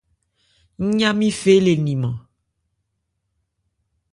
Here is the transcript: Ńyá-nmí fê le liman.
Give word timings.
Ńyá-nmí 0.87 1.29
fê 1.41 1.55
le 1.65 1.73
liman. 1.85 2.15